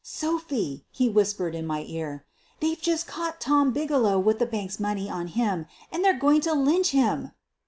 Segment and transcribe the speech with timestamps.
[0.23, 2.25] "Sophie,'' he whispered in my ear,
[2.59, 6.53] "they're just caught Tom Bigelow with the bank's money on him and they're going to
[6.55, 7.33] lynch him."